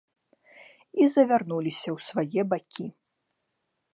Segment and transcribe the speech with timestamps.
[1.03, 2.85] І завярнуліся ў свае бакі.